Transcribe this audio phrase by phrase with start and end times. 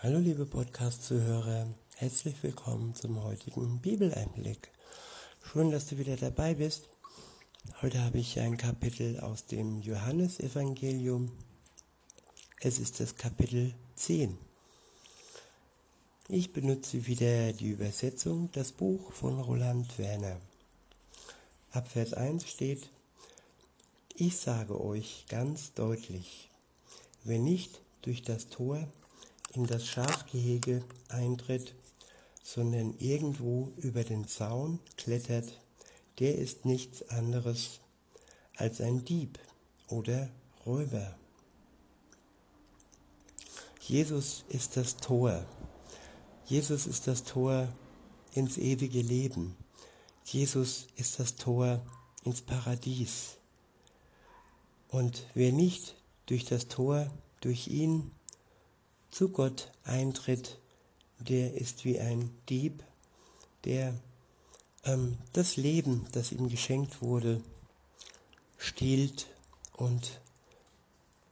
[0.00, 1.66] Hallo liebe Podcast-Zuhörer,
[1.96, 4.70] herzlich willkommen zum heutigen Bibeleinblick.
[5.42, 6.88] Schön, dass du wieder dabei bist.
[7.82, 11.32] Heute habe ich ein Kapitel aus dem Johannesevangelium.
[12.60, 14.38] Es ist das Kapitel 10.
[16.28, 20.40] Ich benutze wieder die Übersetzung, das Buch von Roland Werner.
[21.72, 22.88] Ab Vers 1 steht,
[24.14, 26.50] ich sage euch ganz deutlich,
[27.24, 28.86] wer nicht durch das Tor
[29.52, 31.74] in das Schafgehege eintritt,
[32.42, 35.60] sondern irgendwo über den Zaun klettert,
[36.18, 37.80] der ist nichts anderes
[38.56, 39.38] als ein Dieb
[39.88, 40.30] oder
[40.66, 41.16] Räuber.
[43.80, 45.46] Jesus ist das Tor.
[46.44, 47.68] Jesus ist das Tor
[48.34, 49.56] ins ewige Leben.
[50.24, 51.80] Jesus ist das Tor
[52.24, 53.36] ins Paradies.
[54.88, 55.96] Und wer nicht
[56.26, 57.10] durch das Tor,
[57.40, 58.10] durch ihn
[59.10, 60.58] zu Gott eintritt,
[61.18, 62.84] der ist wie ein Dieb,
[63.64, 63.94] der
[64.84, 67.42] ähm, das Leben, das ihm geschenkt wurde,
[68.56, 69.26] stiehlt
[69.76, 70.20] und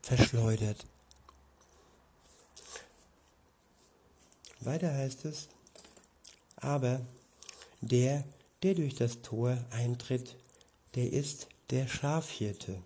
[0.02, 0.86] verschleudert.
[4.60, 5.48] Weiter heißt es,
[6.56, 7.00] aber
[7.80, 8.24] der,
[8.62, 10.36] der durch das Tor eintritt,
[10.94, 12.82] der ist der Schafhirte.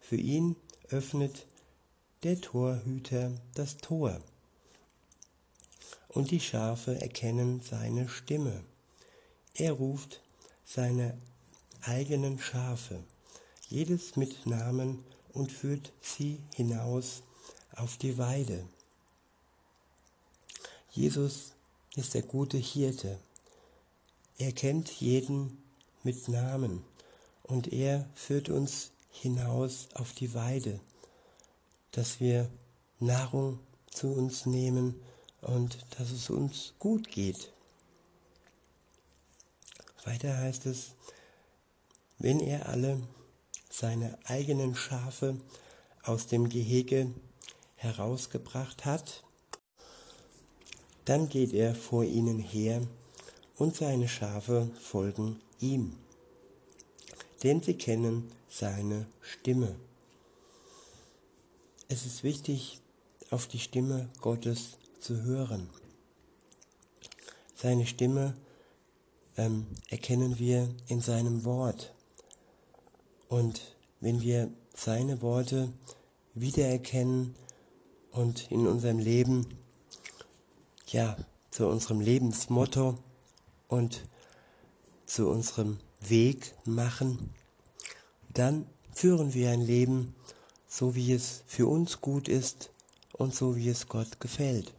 [0.00, 0.56] Für ihn
[0.88, 1.46] öffnet
[2.22, 4.20] der Torhüter das Tor.
[6.08, 8.62] Und die Schafe erkennen seine Stimme.
[9.54, 10.20] Er ruft
[10.66, 11.16] seine
[11.80, 13.02] eigenen Schafe,
[13.68, 17.22] jedes mit Namen und führt sie hinaus
[17.74, 18.66] auf die Weide.
[20.92, 21.52] Jesus
[21.96, 23.18] ist der gute Hirte.
[24.36, 25.62] Er kennt jeden
[26.02, 26.84] mit Namen
[27.44, 30.80] und er führt uns hinaus auf die Weide
[31.92, 32.50] dass wir
[32.98, 33.58] Nahrung
[33.90, 34.94] zu uns nehmen
[35.40, 37.52] und dass es uns gut geht.
[40.04, 40.92] Weiter heißt es,
[42.18, 43.00] wenn er alle
[43.70, 45.36] seine eigenen Schafe
[46.02, 47.10] aus dem Gehege
[47.76, 49.24] herausgebracht hat,
[51.04, 52.82] dann geht er vor ihnen her
[53.56, 55.96] und seine Schafe folgen ihm,
[57.42, 59.76] denn sie kennen seine Stimme.
[61.92, 62.80] Es ist wichtig,
[63.30, 65.68] auf die Stimme Gottes zu hören.
[67.56, 68.36] Seine Stimme
[69.36, 71.92] ähm, erkennen wir in seinem Wort.
[73.28, 75.72] Und wenn wir seine Worte
[76.34, 77.34] wiedererkennen
[78.12, 79.48] und in unserem Leben,
[80.86, 81.16] ja,
[81.50, 82.98] zu unserem Lebensmotto
[83.66, 84.06] und
[85.06, 87.34] zu unserem Weg machen,
[88.32, 90.14] dann führen wir ein Leben,
[90.70, 92.70] so wie es für uns gut ist
[93.12, 94.72] und so wie es Gott gefällt.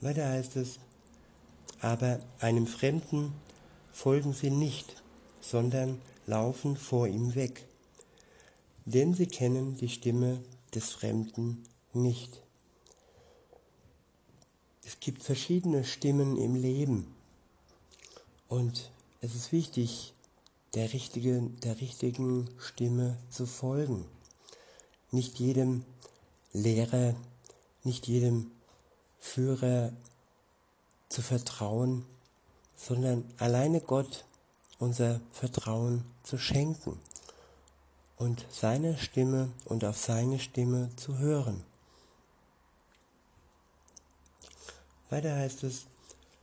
[0.00, 0.80] Weiter heißt es,
[1.80, 3.32] aber einem Fremden
[3.92, 5.02] folgen sie nicht,
[5.40, 7.64] sondern laufen vor ihm weg,
[8.84, 10.42] denn sie kennen die Stimme
[10.74, 11.62] des Fremden
[11.92, 12.42] nicht.
[14.84, 17.14] Es gibt verschiedene Stimmen im Leben
[18.48, 18.90] und
[19.20, 20.12] es ist wichtig,
[20.74, 24.04] der, richtige, der richtigen Stimme zu folgen.
[25.10, 25.84] Nicht jedem
[26.52, 27.14] Lehrer,
[27.84, 28.50] nicht jedem
[29.18, 29.92] Führer
[31.08, 32.04] zu vertrauen,
[32.76, 34.24] sondern alleine Gott
[34.78, 36.98] unser Vertrauen zu schenken
[38.16, 41.64] und seine Stimme und auf seine Stimme zu hören.
[45.10, 45.86] Weiter heißt es,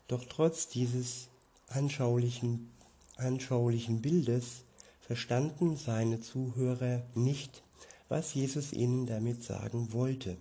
[0.08, 1.28] doch trotz dieses
[1.68, 2.72] anschaulichen
[3.16, 4.64] anschaulichen Bildes
[5.02, 7.64] verstanden seine Zuhörer nicht,
[8.09, 10.38] was Jesus ihnen damit sagen wollte.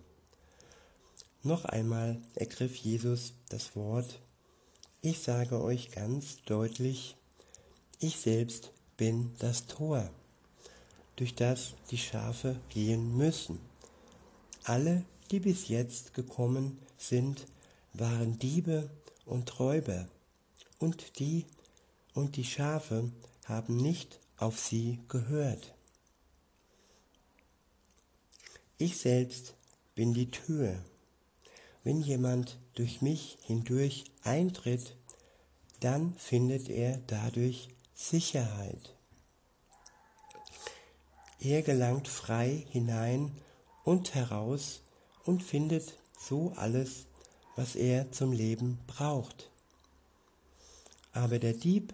[1.43, 4.19] Noch einmal ergriff Jesus das Wort,
[5.01, 7.15] ich sage euch ganz deutlich,
[7.99, 10.09] ich selbst bin das Tor,
[11.15, 13.59] durch das die Schafe gehen müssen.
[14.63, 17.45] Alle, die bis jetzt gekommen sind,
[17.93, 18.89] waren Diebe
[19.25, 20.07] und Räuber,
[20.79, 21.45] und die,
[22.15, 23.11] und die Schafe
[23.45, 25.75] haben nicht auf sie gehört.
[28.77, 29.53] Ich selbst
[29.93, 30.83] bin die Tür.
[31.83, 34.95] Wenn jemand durch mich hindurch eintritt,
[35.81, 38.95] dann findet er dadurch Sicherheit.
[41.39, 43.31] Er gelangt frei hinein
[43.83, 44.81] und heraus
[45.25, 47.05] und findet so alles,
[47.55, 49.51] was er zum Leben braucht.
[51.11, 51.93] Aber der Dieb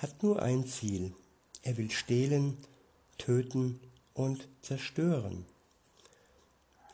[0.00, 1.14] hat nur ein Ziel.
[1.62, 2.56] Er will stehlen,
[3.18, 3.80] töten
[4.14, 5.44] und zerstören.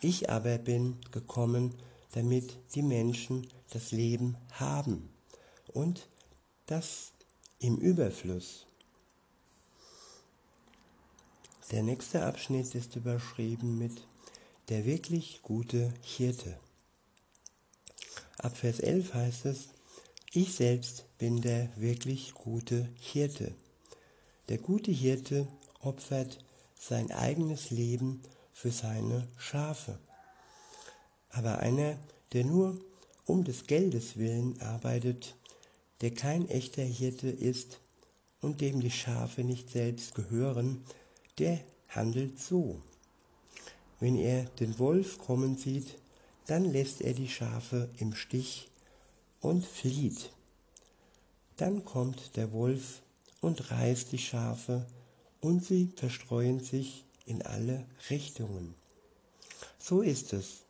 [0.00, 1.74] Ich aber bin gekommen,
[2.12, 5.08] damit die Menschen das Leben haben
[5.72, 6.08] und
[6.66, 7.12] das
[7.58, 8.66] im Überfluss.
[11.70, 14.02] Der nächste Abschnitt ist überschrieben mit
[14.68, 16.58] der wirklich gute Hirte.
[18.38, 19.68] Ab Vers 11 heißt es,
[20.32, 23.54] ich selbst bin der wirklich gute Hirte.
[24.48, 25.46] Der gute Hirte
[25.80, 26.38] opfert
[26.78, 29.98] sein eigenes Leben für seine Schafe.
[31.30, 31.98] Aber einer,
[32.32, 32.78] der nur
[33.24, 35.34] um des Geldes willen arbeitet,
[36.00, 37.80] der kein echter Hirte ist
[38.40, 40.84] und dem die Schafe nicht selbst gehören,
[41.38, 42.80] der handelt so.
[44.00, 45.98] Wenn er den Wolf kommen sieht,
[46.46, 48.68] dann lässt er die Schafe im Stich
[49.46, 50.30] und flieht.
[51.56, 53.00] Dann kommt der Wolf
[53.40, 54.86] und reißt die Schafe
[55.40, 58.74] und sie verstreuen sich in alle Richtungen.
[59.78, 60.64] So ist es.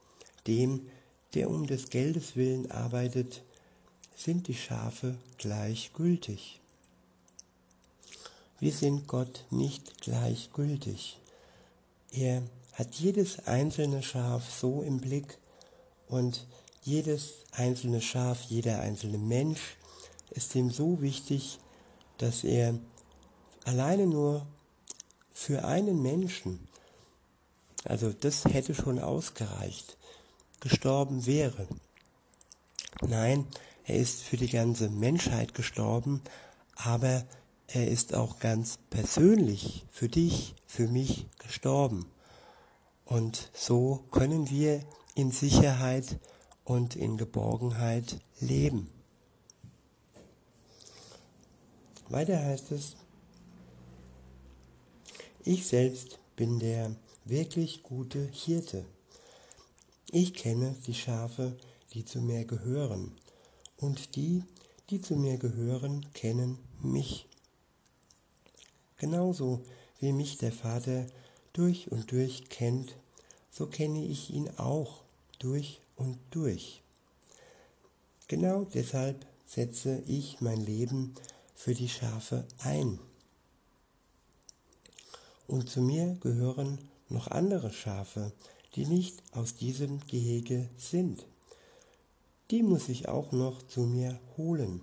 [0.46, 0.88] Dem,
[1.34, 3.42] der um des Geldes willen arbeitet,
[4.14, 6.60] sind die Schafe gleichgültig.
[8.60, 11.18] Wir sind Gott nicht gleichgültig.
[12.12, 12.42] Er
[12.74, 15.38] hat jedes einzelne Schaf so im Blick
[16.08, 16.46] und
[16.86, 19.76] jedes einzelne Schaf, jeder einzelne Mensch
[20.30, 21.58] ist ihm so wichtig,
[22.18, 22.78] dass er
[23.64, 24.46] alleine nur
[25.32, 26.68] für einen Menschen,
[27.84, 29.96] also das hätte schon ausgereicht,
[30.60, 31.66] gestorben wäre.
[33.02, 33.46] Nein,
[33.84, 36.22] er ist für die ganze Menschheit gestorben,
[36.76, 37.24] aber
[37.66, 42.06] er ist auch ganz persönlich für dich, für mich gestorben.
[43.04, 44.84] Und so können wir
[45.14, 46.18] in Sicherheit
[46.66, 48.90] und in Geborgenheit leben.
[52.08, 52.96] Weiter heißt es,
[55.44, 58.84] ich selbst bin der wirklich gute Hirte.
[60.10, 61.56] Ich kenne die Schafe,
[61.94, 63.12] die zu mir gehören,
[63.78, 64.42] und die,
[64.90, 67.26] die zu mir gehören, kennen mich.
[68.96, 69.62] Genauso
[70.00, 71.06] wie mich der Vater
[71.52, 72.96] durch und durch kennt,
[73.50, 75.04] so kenne ich ihn auch
[75.38, 76.82] durch und durch.
[78.28, 81.14] Genau deshalb setze ich mein Leben
[81.54, 82.98] für die Schafe ein.
[85.46, 86.78] Und zu mir gehören
[87.08, 88.32] noch andere Schafe,
[88.74, 91.24] die nicht aus diesem Gehege sind.
[92.50, 94.82] Die muss ich auch noch zu mir holen.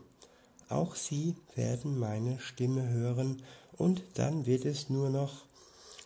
[0.69, 3.44] Auch sie werden meine Stimme hören
[3.77, 5.45] und dann wird es nur noch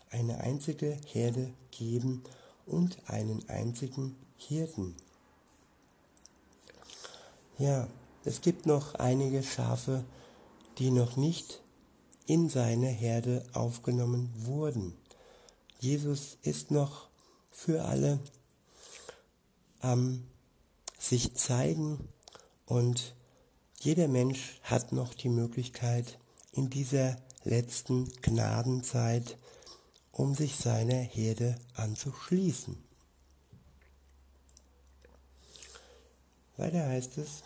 [0.10, 2.24] eine einzige Herde geben
[2.66, 4.96] und einen einzigen Hirten.
[7.58, 7.88] Ja,
[8.24, 10.04] es gibt noch einige Schafe,
[10.78, 11.62] die noch nicht
[12.26, 14.94] in seine Herde aufgenommen wurden.
[15.80, 17.08] Jesus ist noch
[17.50, 18.20] für alle
[19.80, 20.24] am
[21.00, 22.08] sich zeigen
[22.66, 23.16] und
[23.80, 26.20] jeder Mensch hat noch die Möglichkeit
[26.52, 29.38] in dieser letzten Gnadenzeit
[30.12, 32.87] um sich seiner Herde anzuschließen.
[36.58, 37.44] Weiter heißt es,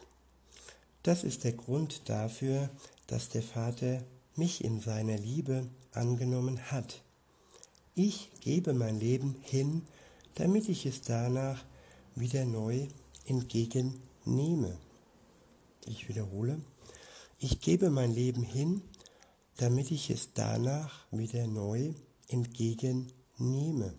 [1.04, 2.69] das ist der Grund dafür,
[3.08, 4.04] dass der Vater
[4.36, 7.02] mich in seiner Liebe angenommen hat.
[7.94, 9.81] Ich gebe mein Leben hin,
[10.36, 11.63] damit ich es danach
[12.16, 12.88] wieder neu
[13.25, 14.77] entgegennehme.
[15.86, 16.62] Ich wiederhole,
[17.39, 18.82] ich gebe mein Leben hin,
[19.58, 21.94] damit ich es danach wieder neu
[22.27, 23.94] entgegennehme.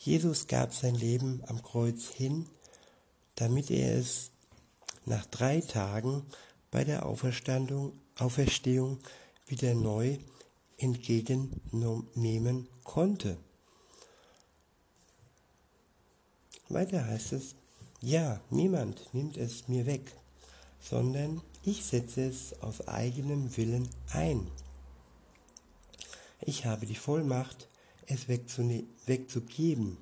[0.00, 2.46] Jesus gab sein Leben am Kreuz hin,
[3.36, 4.30] damit er es
[5.06, 6.24] nach drei Tagen
[6.70, 8.98] bei der Auferstehung
[9.46, 10.18] wieder neu
[10.78, 13.36] entgegennehmen konnte.
[16.68, 17.54] Weiter heißt es,
[18.00, 20.12] ja, niemand nimmt es mir weg,
[20.80, 24.50] sondern ich setze es aus eigenem Willen ein.
[26.40, 27.68] Ich habe die Vollmacht,
[28.06, 29.96] es wegzugeben,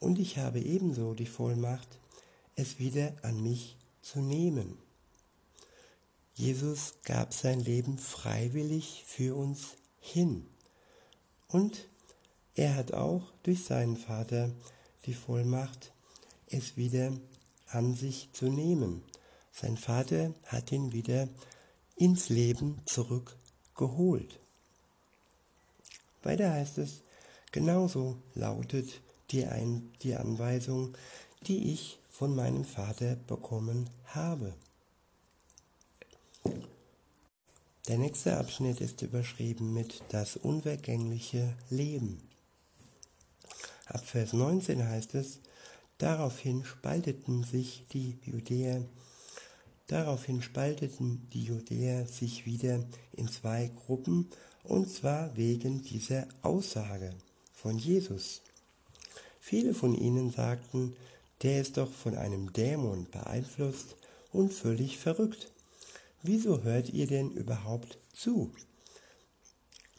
[0.00, 1.99] und ich habe ebenso die Vollmacht,
[2.60, 4.76] es wieder an mich zu nehmen.
[6.34, 10.46] Jesus gab sein Leben freiwillig für uns hin.
[11.48, 11.86] Und
[12.54, 14.50] er hat auch durch seinen Vater
[15.06, 15.92] die Vollmacht,
[16.48, 17.12] es wieder
[17.68, 19.02] an sich zu nehmen.
[19.52, 21.28] Sein Vater hat ihn wieder
[21.96, 24.38] ins Leben zurückgeholt.
[26.22, 27.00] Weiter heißt es,
[27.52, 29.00] genauso lautet
[29.30, 30.96] die, Ein die Anweisung,
[31.46, 34.54] die ich von meinem Vater bekommen habe.
[37.88, 42.20] Der nächste Abschnitt ist überschrieben mit das unvergängliche Leben.
[43.86, 45.40] Ab Vers 19 heißt es,
[45.98, 48.84] daraufhin spalteten sich die Judäer,
[49.88, 54.30] daraufhin spalteten die Judäer sich wieder in zwei Gruppen,
[54.62, 57.14] und zwar wegen dieser Aussage
[57.52, 58.42] von Jesus.
[59.40, 60.94] Viele von ihnen sagten,
[61.42, 63.96] der ist doch von einem Dämon beeinflusst
[64.32, 65.50] und völlig verrückt.
[66.22, 68.52] Wieso hört ihr denn überhaupt zu?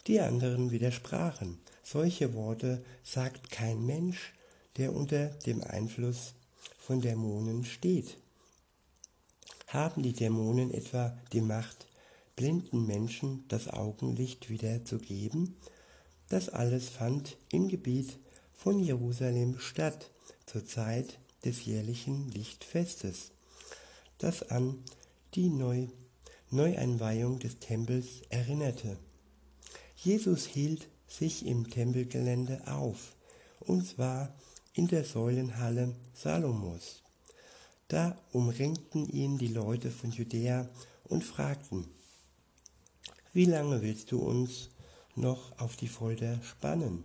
[0.06, 1.58] Die anderen widersprachen.
[1.82, 4.32] Solche Worte sagt kein Mensch,
[4.76, 6.34] der unter dem Einfluss
[6.78, 8.16] von Dämonen steht.
[9.66, 11.86] Haben die Dämonen etwa die Macht,
[12.36, 15.56] blinden Menschen das Augenlicht wieder zu geben?
[16.28, 18.18] Das alles fand im Gebiet
[18.52, 20.10] von Jerusalem statt,
[20.46, 23.32] zur Zeit des jährlichen Lichtfestes,
[24.18, 24.78] das an
[25.34, 25.88] die Neu
[26.50, 28.98] Neueinweihung des Tempels erinnerte.
[29.96, 33.16] Jesus hielt sich im Tempelgelände auf,
[33.60, 34.34] und zwar
[34.74, 37.02] in der Säulenhalle Salomos.
[37.88, 40.68] Da umringten ihn die Leute von Judäa
[41.04, 41.86] und fragten,
[43.32, 44.68] wie lange willst du uns
[45.14, 47.04] noch auf die Folter spannen?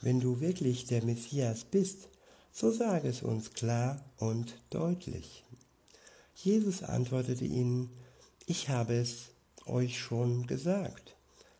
[0.00, 2.08] Wenn du wirklich der Messias bist,
[2.52, 5.44] so sage es uns klar und deutlich.
[6.34, 7.90] Jesus antwortete ihnen,
[8.46, 9.30] ich habe es
[9.66, 11.16] euch schon gesagt,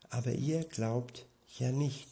[0.09, 1.27] aber ihr glaubt
[1.59, 2.09] ja nicht.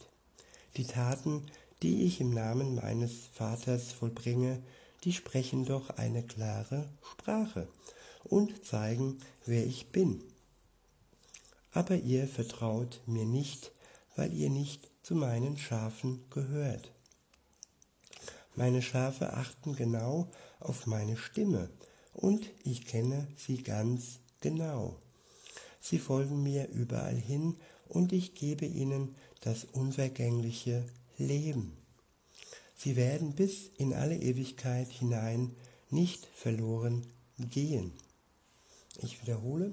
[0.76, 1.46] Die Taten,
[1.82, 4.62] die ich im Namen meines Vaters vollbringe,
[5.04, 7.68] die sprechen doch eine klare Sprache
[8.24, 10.22] und zeigen, wer ich bin.
[11.72, 13.72] Aber ihr vertraut mir nicht,
[14.16, 16.92] weil ihr nicht zu meinen Schafen gehört.
[18.58, 20.26] Meine Schafe achten genau
[20.58, 21.70] auf meine Stimme
[22.12, 24.96] und ich kenne sie ganz genau.
[25.80, 27.54] Sie folgen mir überall hin
[27.86, 30.84] und ich gebe ihnen das unvergängliche
[31.18, 31.76] Leben.
[32.74, 35.54] Sie werden bis in alle Ewigkeit hinein
[35.90, 37.06] nicht verloren
[37.38, 37.92] gehen.
[39.00, 39.72] Ich wiederhole,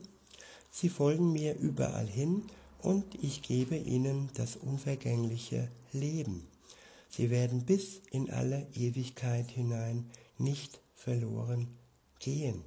[0.69, 2.43] sie folgen mir überall hin
[2.83, 6.45] und ich gebe ihnen das unvergängliche Leben.
[7.15, 11.67] Sie werden bis in alle Ewigkeit hinein nicht verloren
[12.19, 12.63] gehen.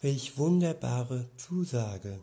[0.00, 2.20] Welch wunderbare Zusage.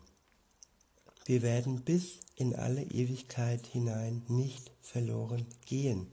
[1.24, 6.06] Wir werden bis in alle Ewigkeit hinein nicht verloren gehen,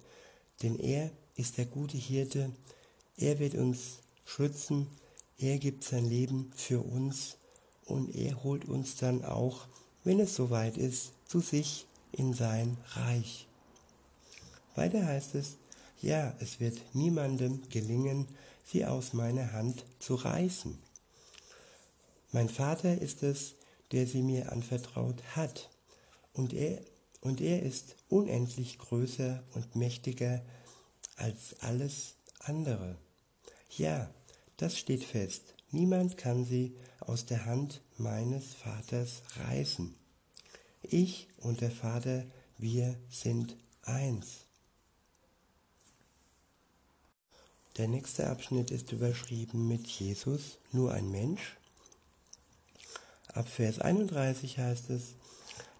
[0.62, 2.52] denn er ist der gute Hirte,
[3.16, 4.88] er wird uns schützen,
[5.38, 7.38] er gibt sein Leben für uns
[7.86, 9.68] und er holt uns dann auch
[10.08, 13.47] wenn es soweit ist, zu sich in sein Reich.
[14.78, 15.58] Weiter heißt es,
[16.02, 18.28] ja, es wird niemandem gelingen,
[18.64, 20.78] sie aus meiner Hand zu reißen.
[22.32, 23.56] Mein Vater ist es,
[23.92, 25.70] der sie mir anvertraut hat,
[26.34, 26.80] und er,
[27.22, 30.44] und er ist unendlich größer und mächtiger
[31.16, 32.96] als alles andere.
[33.76, 34.10] Ja,
[34.58, 35.56] das steht fest.
[35.72, 39.96] Niemand kann sie aus der Hand meines Vaters reißen.
[40.84, 42.26] Ich und der Vater,
[42.58, 44.47] wir sind eins.
[47.78, 51.58] Der nächste Abschnitt ist überschrieben mit Jesus, nur ein Mensch.
[53.28, 55.14] Ab Vers 31 heißt es,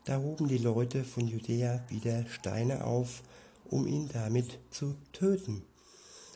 [0.06, 3.24] da hoben die Leute von Judäa wieder Steine auf,
[3.66, 5.64] um ihn damit zu töten.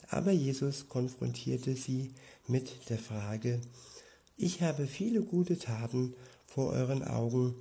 [0.10, 2.12] Aber Jesus konfrontierte sie
[2.48, 3.62] mit der Frage,
[4.38, 6.16] ich habe viele gute Taten
[6.48, 7.54] vor euren Augen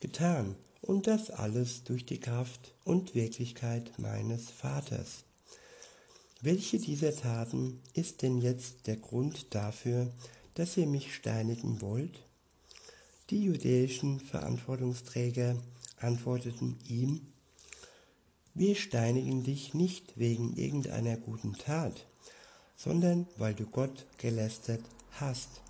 [0.00, 5.27] getan und das alles durch die Kraft und Wirklichkeit meines Vaters.
[6.40, 10.12] Welche dieser Taten ist denn jetzt der Grund dafür,
[10.54, 12.22] dass ihr mich steinigen wollt?
[13.30, 15.56] Die jüdischen Verantwortungsträger
[15.96, 17.26] antworteten ihm,
[18.54, 22.06] wir steinigen dich nicht wegen irgendeiner guten Tat,
[22.76, 24.84] sondern weil du Gott gelästert
[25.20, 25.60] hast.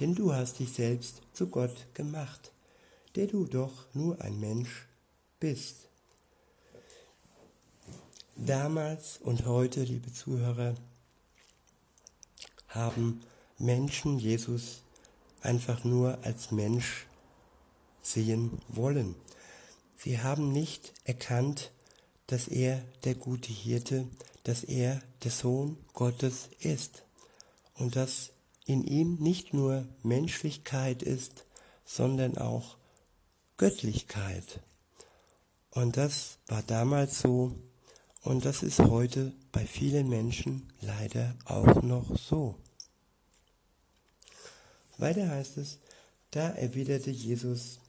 [0.00, 2.52] Denn du hast dich selbst zu Gott gemacht,
[3.16, 4.86] der du doch nur ein Mensch
[5.40, 5.89] bist.
[8.46, 10.74] Damals und heute, liebe Zuhörer,
[12.68, 13.20] haben
[13.58, 14.80] Menschen Jesus
[15.42, 17.06] einfach nur als Mensch
[18.00, 19.14] sehen wollen.
[19.98, 21.70] Sie haben nicht erkannt,
[22.28, 24.06] dass er der gute Hirte,
[24.44, 27.04] dass er der Sohn Gottes ist
[27.74, 28.30] und dass
[28.64, 31.44] in ihm nicht nur Menschlichkeit ist,
[31.84, 32.78] sondern auch
[33.58, 34.60] Göttlichkeit.
[35.72, 37.54] Und das war damals so
[38.22, 42.56] und das ist heute bei vielen Menschen leider auch noch so.
[44.98, 45.78] Weiter heißt es,
[46.30, 47.80] da erwiderte Jesus,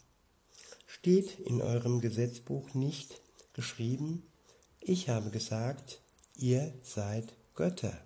[0.88, 3.22] steht in eurem Gesetzbuch nicht,
[3.54, 4.24] geschrieben,
[4.80, 6.02] ich habe gesagt,
[6.38, 7.98] ihr seid Götter.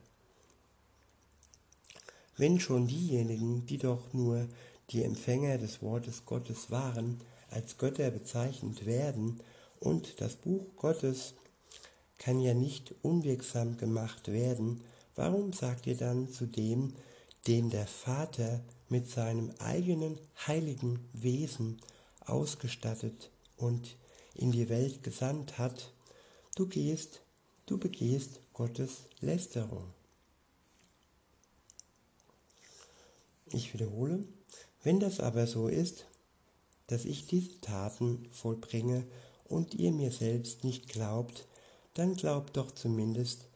[2.38, 4.48] Wenn schon diejenigen, die doch nur
[4.90, 9.40] die Empfänger des Wortes Gottes waren, als Götter bezeichnet werden
[9.80, 11.34] und das Buch Gottes
[12.18, 14.82] kann ja nicht unwirksam gemacht werden,
[15.16, 16.94] warum sagt ihr dann zu dem,
[17.48, 20.18] den der Vater mit seinem eigenen
[20.48, 21.82] heiligen Wesen
[22.26, 23.98] ausgestattet und
[24.34, 25.94] in die Welt gesandt hat,
[26.56, 27.22] du gehst,
[27.66, 29.94] du begehst Gottes Lästerung.
[33.48, 34.24] Ich wiederhole,
[34.84, 36.06] wenn das aber so ist,
[36.88, 39.06] dass ich diese Taten vollbringe
[39.46, 41.48] und ihr mir selbst nicht glaubt,
[41.96, 43.48] dann glaubt doch zumindest,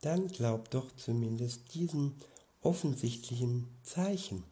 [0.00, 2.14] dann glaubt doch zumindest diesen
[2.62, 4.44] offensichtlichen Zeichen.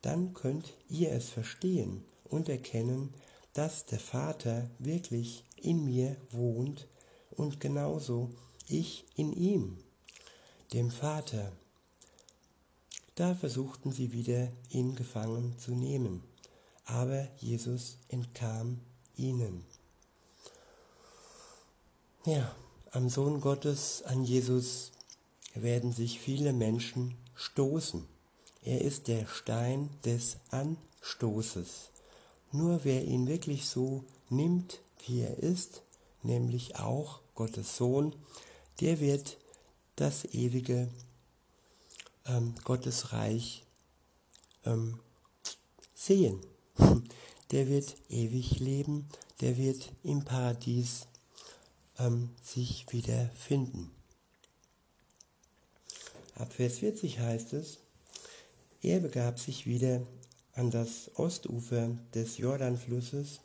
[0.00, 3.12] Dann könnt ihr es verstehen und erkennen,
[3.52, 6.86] dass der Vater wirklich in mir wohnt
[7.30, 8.30] und genauso
[8.68, 9.78] ich in ihm,
[10.72, 11.52] dem Vater.
[13.14, 16.22] Da versuchten sie wieder, ihn gefangen zu nehmen,
[16.84, 18.80] aber Jesus entkam
[19.16, 19.71] ihnen.
[22.24, 22.54] Ja,
[22.92, 24.92] am Sohn Gottes, an Jesus,
[25.54, 28.06] werden sich viele Menschen stoßen.
[28.62, 31.90] Er ist der Stein des Anstoßes.
[32.52, 35.82] Nur wer ihn wirklich so nimmt, wie er ist,
[36.22, 38.14] nämlich auch Gottes Sohn,
[38.80, 39.36] der wird
[39.96, 40.88] das ewige
[42.26, 43.64] ähm, Gottesreich
[44.64, 45.00] ähm,
[45.92, 46.40] sehen.
[47.50, 49.08] Der wird ewig leben,
[49.42, 51.06] der wird im Paradies
[51.98, 53.90] ähm, sich wieder finden.
[56.34, 57.78] Ab Vers 40 heißt es,
[58.80, 60.02] er begab sich wieder
[60.54, 63.40] an das Ostufer des Jordanflusses,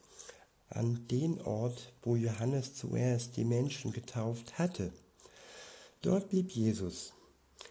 [0.69, 4.91] an den Ort, wo Johannes zuerst die Menschen getauft hatte.
[6.01, 7.13] Dort blieb Jesus.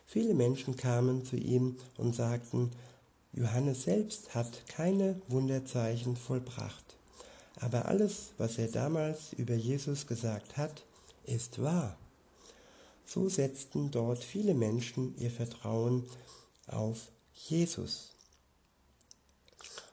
[0.06, 2.70] Viele Menschen kamen zu ihm und sagten,
[3.32, 6.85] Johannes selbst hat keine Wunderzeichen vollbracht.
[7.56, 10.84] Aber alles, was er damals über Jesus gesagt hat,
[11.24, 11.96] ist wahr.
[13.06, 16.04] So setzten dort viele Menschen ihr Vertrauen
[16.66, 18.12] auf Jesus.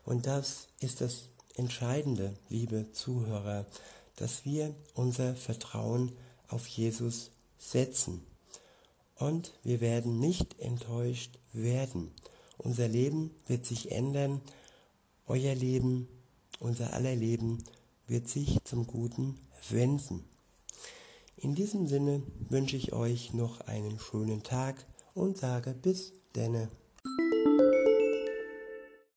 [0.05, 3.65] Und das ist das Entscheidende, liebe Zuhörer,
[4.15, 6.11] dass wir unser Vertrauen
[6.47, 8.25] auf Jesus setzen.
[9.15, 12.11] Und wir werden nicht enttäuscht werden.
[12.57, 14.41] Unser Leben wird sich ändern.
[15.27, 16.07] Euer Leben,
[16.63, 17.63] unser aller Leben
[18.07, 19.37] wird sich zum Guten
[19.69, 20.23] wenden.
[21.35, 26.69] In diesem Sinne wünsche ich euch noch einen schönen Tag und sage bis denne.